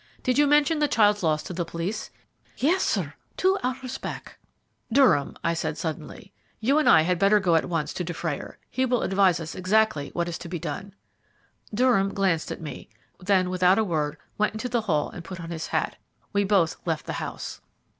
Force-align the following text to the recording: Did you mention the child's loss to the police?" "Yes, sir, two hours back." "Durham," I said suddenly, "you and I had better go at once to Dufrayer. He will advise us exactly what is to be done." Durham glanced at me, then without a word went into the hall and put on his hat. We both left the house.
Did 0.23 0.39
you 0.39 0.47
mention 0.47 0.79
the 0.79 0.87
child's 0.87 1.21
loss 1.21 1.43
to 1.43 1.53
the 1.53 1.63
police?" 1.63 2.09
"Yes, 2.57 2.81
sir, 2.81 3.13
two 3.37 3.59
hours 3.63 3.99
back." 3.99 4.39
"Durham," 4.91 5.35
I 5.43 5.53
said 5.53 5.77
suddenly, 5.77 6.33
"you 6.59 6.79
and 6.79 6.89
I 6.89 7.01
had 7.03 7.19
better 7.19 7.39
go 7.39 7.53
at 7.55 7.65
once 7.69 7.93
to 7.93 8.03
Dufrayer. 8.03 8.57
He 8.71 8.83
will 8.83 9.03
advise 9.03 9.39
us 9.39 9.53
exactly 9.53 10.09
what 10.13 10.27
is 10.27 10.39
to 10.39 10.49
be 10.49 10.57
done." 10.57 10.95
Durham 11.71 12.15
glanced 12.15 12.51
at 12.51 12.61
me, 12.61 12.89
then 13.19 13.51
without 13.51 13.77
a 13.77 13.83
word 13.83 14.17
went 14.39 14.53
into 14.53 14.69
the 14.69 14.81
hall 14.81 15.11
and 15.11 15.23
put 15.23 15.39
on 15.39 15.51
his 15.51 15.67
hat. 15.67 15.97
We 16.33 16.45
both 16.45 16.77
left 16.83 17.05
the 17.05 17.13
house. 17.21 17.61